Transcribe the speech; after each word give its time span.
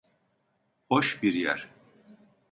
Hoş 0.89 1.23
bir 1.23 1.33
yer. 1.33 1.67